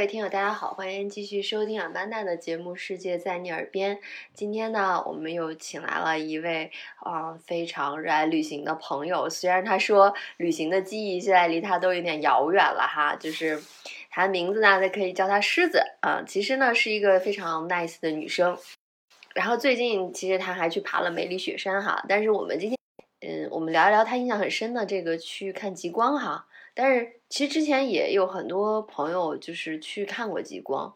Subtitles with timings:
[0.00, 3.94] 各位听友，大家好，欢迎继续收听阿曼达的节目《世界在你耳边》。
[4.32, 9.28] 今天呢，我们又请来了一位啊、非常热爱旅行的朋友。
[9.28, 13.62] 虽然他说旅行的记忆现在离他都有点遥远了哈，就是
[14.08, 18.56] 他的名字呢，可以叫他狮子啊、其实呢是一个非常 nice 的女生。
[19.34, 22.78] 然后最近其实他还去爬了梅里雪山哈，但是我们今天
[23.20, 26.46] 嗯，我们聊一聊他印象很深的这个去看极光哈。
[26.74, 30.94] 但是其实之前也有很多朋友就是去看过极光，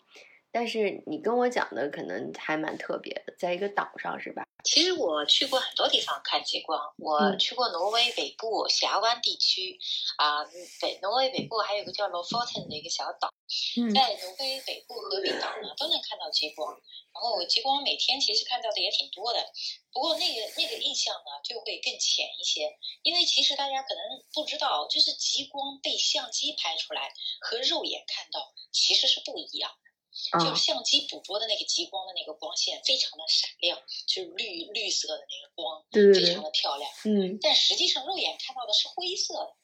[0.54, 4.46] 但是你跟我讲的可能还蛮特别的，在一个岛上是吧？
[4.62, 9.76] 其实我去过很多地方看极光，我嗯去过挪威北部峡湾地区，
[10.16, 10.44] 啊、
[10.80, 13.34] 北挪威北部还有个叫 Lofoten 的一个小岛，
[13.76, 19.44] 嗯在挪威北部和冰岛呢都能看到极光，然后极光每天其实看到的也挺多的，
[19.92, 22.70] 不过那个那个印象呢就会更浅一些，
[23.02, 29.83] 因为其实大家可能不知道，就是极光被相机拍出来和肉眼看到其实是不一样的。
[30.14, 36.88] 就相机捕捉的那个极光的那个光线非常的闪亮，就是绿绿色的那个光，对对非常，的漂亮。
[37.04, 39.56] 嗯但实际上肉眼看到的是灰色的。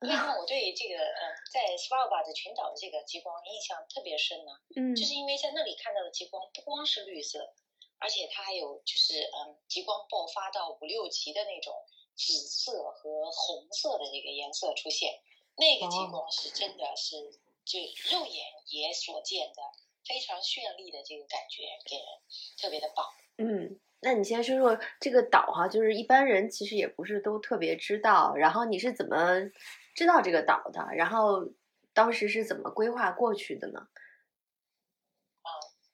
[0.00, 4.50] 为什么我对这个呃在斯瓦巴的群岛的这个极光印象特别深呢？
[4.74, 7.54] 嗯就是因为在那里看到的极光不光是绿色，
[7.98, 11.72] 而且它还有就是嗯极光爆发到五六级的那种
[12.16, 15.20] 紫色和红色的这个颜色出现，
[15.54, 17.78] 那个极哦光是真的是就
[18.10, 19.62] 肉眼也所见的
[20.04, 22.06] 非常绚丽的这个感觉，给人
[22.60, 23.06] 特别的棒。
[23.38, 23.80] 嗯。
[24.04, 29.38] 那你先说说这个岛哈，就是一般人其实也不是都特别知道，然后你是怎么
[29.94, 30.84] 知道这个岛的？
[30.96, 31.46] 然后
[31.94, 33.86] 当时是怎么规划过去的呢？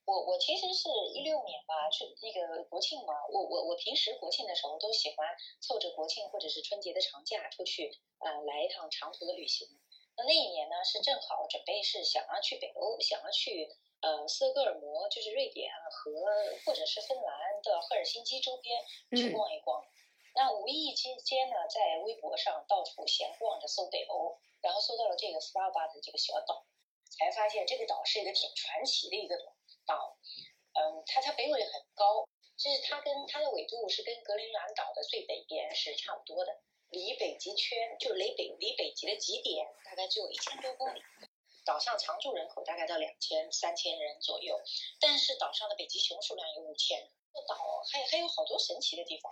[0.06, 5.28] 我我其实是一六年吧，去那个国庆嘛，我我我平时国庆的时候都喜欢
[5.60, 9.68] 凑着国庆或者是春节的长假出去，呃，来一趟长途的旅行。
[10.18, 13.70] 那那一年呢，是正好准备是想要去北欧，想要去
[14.00, 16.10] 呃斯德哥尔摩，就是瑞典和
[16.66, 18.84] 或者是芬兰的赫尔辛基周边
[19.16, 19.86] 去嗯逛一逛。
[20.34, 26.66] 那无意之间呢，在微博上到处闲逛着搜北欧，然后搜到了这个斯瓦巴的这个小岛，
[27.10, 29.36] 才发现这个岛是一个挺传奇的一个
[29.86, 30.18] 岛。
[30.74, 41.00] 嗯，它它北纬很高，就是它跟它的纬度是跟格陵兰岛的最北边是差不多的，离北极圈就离北离北极的极点大概只有一千多公里。
[41.64, 44.58] 岛上常住人口大概到两千三千人左右，
[45.00, 47.10] 但是岛上的北极熊数量有五千。
[47.34, 47.54] 这岛
[47.92, 49.30] 还还有好多神奇的地方。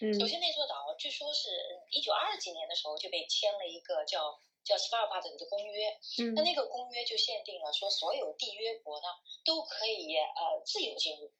[0.00, 1.50] 嗯首先，那座岛据说是
[1.90, 9.08] 一九二几年的时候就被签了一个叫叫斯巴尔巴德的公约，嗯那那个公约就限定了说，所有缔约国呢
[9.44, 11.32] 都可以呃自由进入，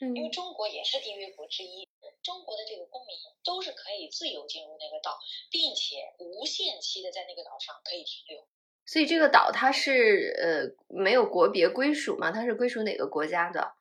[0.00, 1.88] 因为嗯中国也是缔约国之一，
[2.22, 5.18] 中国的这个公民都是可以自由进入那个岛，
[5.50, 8.46] 并且无限期的在那个岛上可以停留。
[8.86, 12.30] 所以这个岛它是呃没有国别归属吗？
[12.30, 13.74] 它是归属哪个国家的？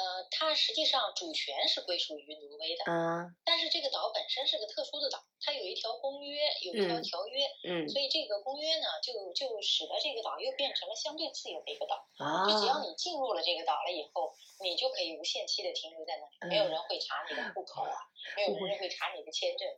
[0.00, 12.00] 呃，它实际上主权是归属于挪威的，啊但是这个岛本身是个特殊的岛，它有一条公约，有一条嗯条约，嗯所以这个公约呢，就就使得这个岛又变成了相对自由的一个岛。
[12.16, 14.32] 啊就只要你进入了这个岛了以后，
[14.64, 17.92] 你就可以无限期的停留在那里，没有人会查你的户口啊，
[18.40, 19.68] 没有人会查你的签证。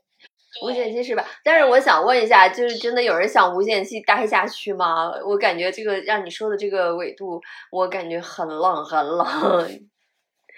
[0.62, 1.26] 无限期是吧？
[1.42, 5.10] 但是我想问一下，就是真的有人想无限期待下去吗？
[5.26, 7.40] 我感觉这个让你说的这个纬度，
[7.72, 9.88] 我感觉很冷很冷。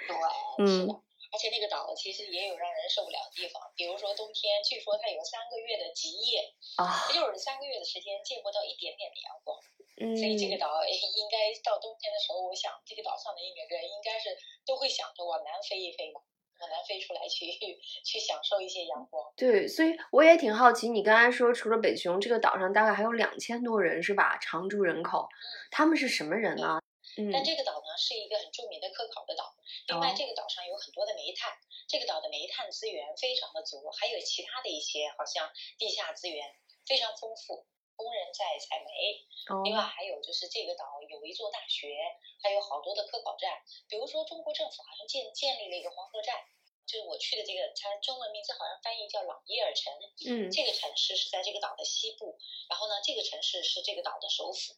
[0.06, 0.94] 对，是嗯的。
[1.32, 9.59] 而且那个岛其实也有让人受不了的地方，比如说冬天，据说它有三个月的极夜，啊，就是三个月的时间见不到一点点的阳光。
[9.98, 14.31] 嗯所以这个岛应该到冬天的时候，我想这个岛上的一个人应该是
[14.66, 16.21] 都会想着往南飞一飞吧，
[16.60, 17.47] 往南飞出来去
[18.06, 19.32] 去享受一些阳光。
[19.36, 24.39] 对，所以我也挺好奇，你刚才说除了北熊，这个岛上大概还有两千多人是吧？
[24.39, 25.28] 常住人口，
[25.71, 26.80] 他们是什么人呢？
[27.16, 27.31] 嗯。
[27.33, 29.55] 但这个岛呢是一个很著名的科考的岛，
[29.89, 30.15] 另外哦。
[30.16, 31.53] 这个岛上有很多的煤炭，
[31.89, 36.55] 这个岛的煤炭资源非常的足，还有其他的一些好像地下资源
[36.87, 37.66] 非常丰富，
[37.97, 39.25] 工人在采煤，
[39.55, 39.63] 哦。
[39.65, 41.97] 另外还有就是这个岛有一座大学，
[42.43, 46.45] 还有好多的科考站，比如说中国政府好像建建立了一个黄河站，
[46.87, 49.93] 就是我去的这个，它中文名字好像翻译叫朗伊尔城，
[50.27, 50.51] 嗯。
[50.51, 52.39] 这个城市是在这个岛的西部，
[52.69, 54.75] 然后呢，这个城市是这个岛的首府，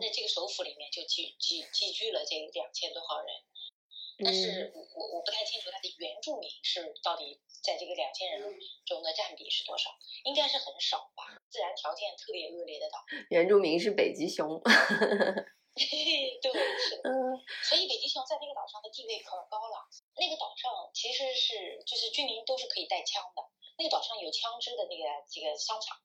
[0.00, 3.28] 那这个首府里面就聚聚集聚了这两千多号人，
[4.24, 9.90] 但嗯是我我我不太清楚它的原住民是到底在这个两千人中的占比是多少，
[10.24, 12.98] 应该是很少吧，自然条件特别恶劣的岛。
[13.30, 14.60] 原住民是北极熊。
[15.72, 17.08] 对，是的。
[17.08, 19.88] 嗯所以北极熊在那个岛上的地位可高了。
[20.18, 23.40] 那个岛上其实是就是居民都是可以带枪的，
[23.78, 25.96] 那个岛上有枪支的那个这个商场，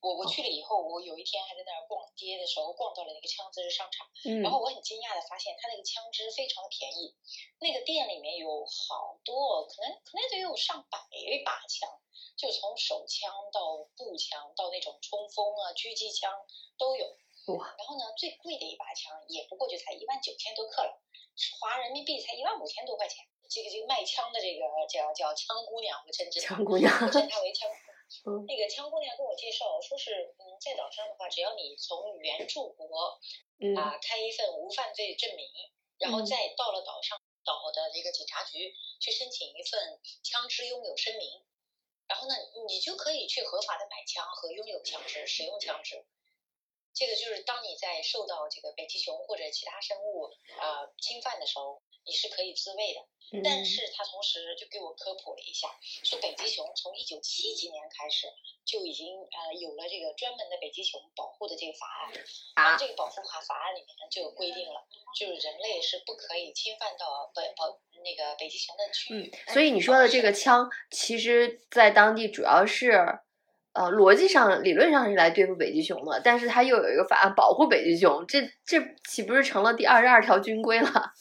[0.00, 7.14] 我我去了以后，我有一天还在那儿逛街的时候逛到了那个枪支商场，嗯然后我很惊讶的发现，它那个枪支非常的便宜，
[7.58, 10.98] 那个店里面有好多，可能可能得有上百
[11.44, 11.88] 把枪，
[12.36, 16.32] 就从手枪到步枪到那种冲锋啊、狙击枪
[16.78, 17.06] 都有。
[17.46, 17.74] 哇！
[17.78, 21.00] 然后呢，最贵的一把枪也不过就才一万九千多克了，
[21.60, 23.24] 花人民币才一万五千多块钱。
[23.48, 27.84] 这个这个卖枪的这个叫叫枪姑娘，我称之她，强姑娘，我称她为枪姑娘。
[28.24, 33.18] 嗯那个枪姑娘跟我介绍说是，嗯，在岛上的话，只要你从原住国
[33.58, 35.48] 嗯啊、开一份无犯罪证明，
[35.98, 41.42] 然后嗯再到了岛上岛的这个警察局去申请一份枪支拥有声明，
[42.06, 42.34] 然后呢，
[42.68, 46.06] 你就可以去合法的买枪和拥有枪支、使用枪支。
[46.96, 53.00] 这个就是当你在受到这个北极熊或者其他生物呃侵犯的时候，你是可以自卫的。
[53.32, 55.66] 嗯但是他同时就给我科普了一下，
[56.04, 58.28] 说北极熊从一九七几年开始
[58.64, 62.12] 就已经呃有了这个专门的北极熊保护的这个法案，
[62.54, 64.86] 然啊后这个保护法法案里面呢就有规定了，
[65.18, 69.28] 就是人类是不可以侵犯到北保那个北极熊的区域。
[69.48, 72.92] 嗯，所以你说的这个枪，其实在当地主要是，
[73.76, 80.88] 呃，逻辑上、理论上是来对付北极熊的，但是它又有一个法案保护北极熊，这这岂不是成了第二十二条军规了？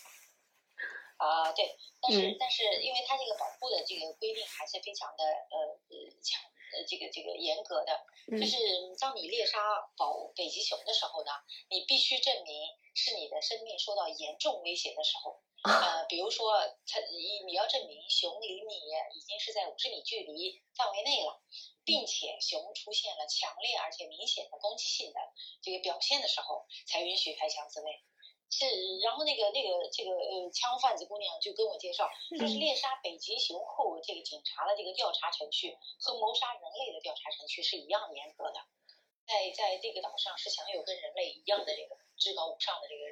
[1.18, 1.66] 啊、对，
[2.02, 5.56] 但是、嗯但是因为它这个保护的这个规定还是非常的呃
[5.92, 6.40] 呃强
[6.74, 8.58] 呃这个这个严格的，嗯就是
[9.00, 9.60] 当你猎杀
[9.98, 11.32] 保北极熊的时候呢，
[11.70, 15.42] 你必须证明是你的生命受到严重威胁的时候。
[15.66, 18.76] 呃，比如说，它你你要证明熊离你
[19.18, 21.42] 已经是在五十米距离范围内了，
[21.84, 25.20] 并且熊出现了强烈而且明显的攻击性的
[25.64, 28.04] 这个表现的时候，才允许开枪自卫。
[28.50, 28.66] 是，
[29.04, 32.08] 然后那个那个这个呃枪贩子姑娘就跟我介绍，
[32.38, 32.60] 说是嗯。
[32.60, 38.60] 猎杀北极熊后，这个警察的这个调查程序和谋杀人类的调查程序是一样严格的，
[39.28, 43.04] 在在这个岛上是享有跟人类一样的这个至高无上的这个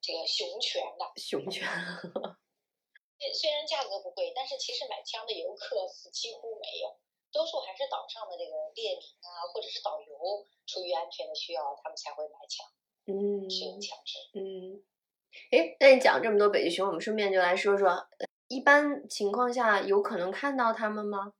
[0.00, 1.12] 这个熊权的。
[1.16, 1.62] 熊权，
[3.20, 6.98] 虽虽然价格不贵，但是其实买枪的游客是几乎没有，
[7.30, 12.66] 多数还是岛上的这个猎民啊，或者是导游出于安全的需要，他们才会买枪
[13.10, 14.18] 嗯使用枪支。
[14.34, 14.82] 嗯，
[15.50, 21.32] 诶，那你讲这么多北极熊，我们顺便就来说说，呃一般情况下有可能看到它们吗？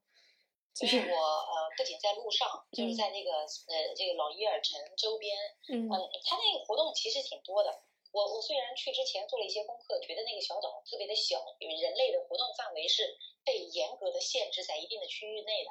[0.73, 5.37] 就是我呃不仅在路上，就是嗯在那个呃这个老伊尔城周边，
[5.69, 5.93] 嗯嗯，
[6.25, 7.83] 它那个活动其实挺多的。
[8.13, 13.03] 我我虽然去之前做了一些功课，觉得那个小岛特别的小，因为人类的活动范围是
[13.45, 15.71] 被严格的限制在一定的区域内的。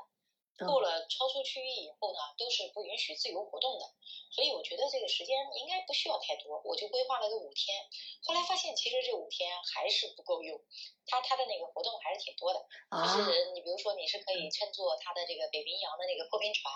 [0.66, 3.86] 过了超出区域以后呢，都是不允许自由活动的。
[4.32, 7.78] 所以我觉得这个时间应该不需要太多，我就规划了个五天。
[8.24, 10.60] 后来发现其实这五天还是不够用，
[11.08, 12.60] 它它的那个活动还是挺多的。
[12.92, 16.74] 就啊，是你比如说，你是可以乘坐它的这个北冰洋的那个破冰船，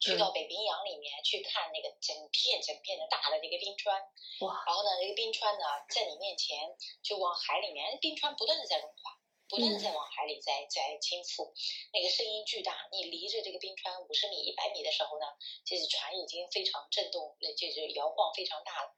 [0.00, 4.00] 去到北冰洋里面去看那个整片整片的大的这个冰川。
[4.40, 6.58] 哇，然后呢，这个冰川呢在你面前
[7.02, 9.17] 就往海里面，冰川不断的在融化，
[9.48, 11.52] 不断的在往海里在在倾覆，
[11.92, 12.86] 那个声音巨大。
[12.92, 15.24] 你离着这个冰川五十米、一百米的时候呢，
[15.64, 18.94] 就是船已经非常震动，那就是摇晃非常大了。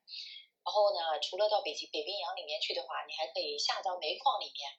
[0.63, 4.71] 然后呢，除了到北极北冰洋里面去的话，你还可以下到煤矿里面。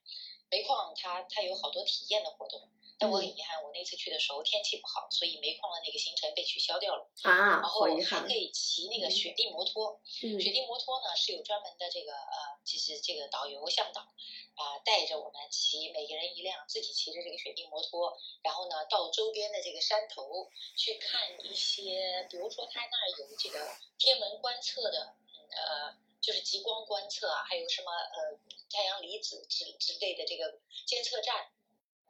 [0.52, 2.60] 煤矿它它有好多体验的活动，
[3.02, 7.10] 但我很遗憾，我那次去的时候天气不好，所以煤矿的那个行程被取消掉了。
[7.24, 10.40] 啊，然后还可，以骑那个雪地摩托，嗯。
[10.40, 23.66] 雪地摩托呢是有专门的这个呃，就是这个导游向导啊、带着我们骑，每个人一辆，自己骑着这个雪地摩托，然后呢到周边的这个山头去看一些，比如说他那儿有这个
[23.98, 28.38] 天文观测的，嗯呃，就是极光观测啊，还有什么呃
[28.70, 31.52] 太阳离子之之类的这个监测站，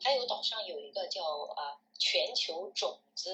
[0.04, 3.30] 还有岛上有一个叫呃全球种子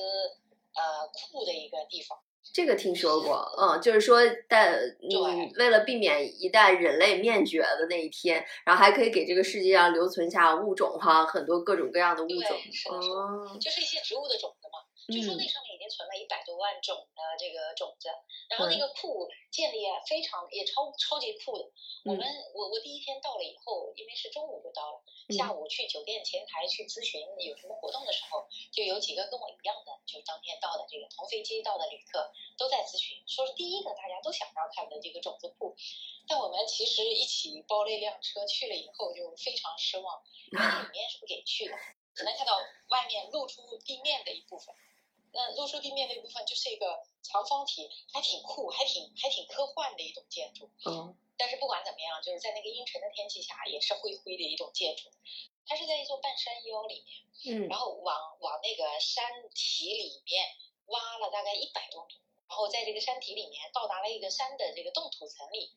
[0.73, 2.19] 呃库的一个地方。
[2.53, 12.57] 这个听说过，嗯，就是说，但嗯，为了避免一旦人类灭绝的那一天，然后还可以给这个世界上留存下物种哈，很多各种各样的物种
[12.89, 14.79] 哦，就是一些植物的种子嘛。
[15.11, 18.09] 据说嗯那上面存了一百多万种的这个种子，
[18.49, 21.63] 然后那嗯个库建立也非常也超超级酷的。
[22.05, 25.01] 我嗯们我我第一天到了以后，因为是中午就到了，
[25.35, 35.75] 下午去酒店前台去咨询有什么活动的时候，就有几个跟我一样的，就是当天到的这个同飞机到的旅客都在咨询，说是第一个大家都想要看的这个种子库，
[36.27, 41.75] 但我们其实一起包了一辆车去了以后就非常失望，因为里面是不给去的，
[42.15, 42.57] 只能看到
[42.89, 44.73] 外面露出地面的一部分。
[45.33, 50.69] 那露出地面的一部分就是一个长方体，还挺酷，还挺还挺科幻的一种建筑。
[50.85, 55.09] 嗯，但是不管怎么样，就是在那个阴沉的天气下，也是灰灰的一种建筑。
[55.65, 60.47] 它是在一座半山腰里面，嗯，然后往往那个山体里面
[60.87, 62.15] 挖了大概一百多米，
[62.47, 65.75] 然后在这个山体里面到达了一个山的这个冻土层里，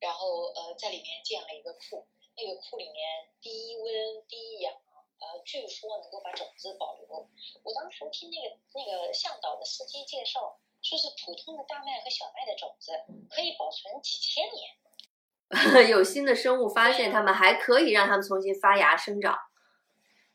[0.00, 2.04] 然后呃在里面建了一个库，
[2.36, 4.74] 那个库里面低温低氧，
[5.20, 7.28] 呃据说能够把种子保留。
[7.62, 12.92] 我当时听那个那个向导的司机介绍，说是普通的大麦和小麦的种子
[13.30, 14.76] 可以保存几千年。
[15.88, 19.38] 有新的生物发现，它们还可以让它们重新发芽生长。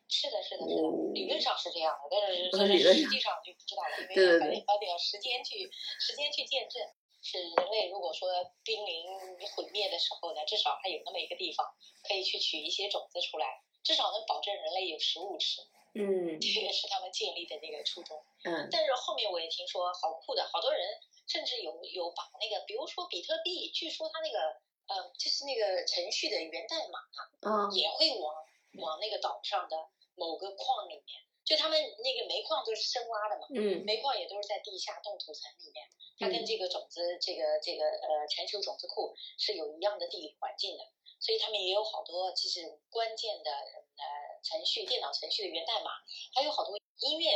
[0.09, 2.17] 是的，是的，是的，理论上是这样的，
[2.51, 6.81] 但是 实际上就不知道了，因为还得要时间去时间去见证。
[7.25, 8.27] 是人类如果说
[8.65, 9.07] 濒临
[9.55, 11.65] 毁灭的时候呢，至少还有那么一个地方
[12.05, 15.61] 可以去取一些种子出来，至少能保证人类有食物吃。
[15.93, 16.39] 嗯。
[16.41, 18.23] 这个是他们建立的那个初衷。
[18.45, 18.67] 嗯。
[18.71, 24.39] 但是后面我也听说，好酷的，好多人甚至有有把那个，比如说比特币，据说它那个
[24.87, 26.99] 呃，就是那个程序的源代码
[27.41, 27.71] 嗯。
[27.71, 28.33] 也会往
[28.81, 29.77] 往那个岛上的
[30.15, 33.83] 某个矿里面，就他们那个煤矿都是深挖的嘛，嗯。
[33.85, 35.87] 煤矿也都是在地下冻土层里面，
[36.19, 40.83] 它跟这个种子这个这个呃全球种子库是有一样的地理环境的，
[41.23, 42.59] 所以他们也有好多其实
[42.91, 43.49] 关键的
[43.95, 44.03] 呃
[44.43, 46.03] 程序电脑程序的源代码，
[46.35, 47.31] 还有好多音乐、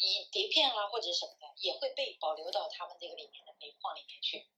[0.00, 4.48] 以碟片啊或者什么的也会被保留到他们这个里面的煤矿里面去。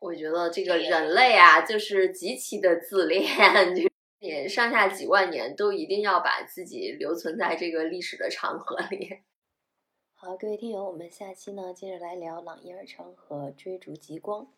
[0.00, 3.22] 我觉得这个人类啊，就是极其的自恋，
[3.72, 9.22] 就也上下几万年都一定要把自己留存在这个历史的长河里。
[10.18, 14.52] 好，各位听友，我们下期呢接着来聊朗伊尔城和追逐极光。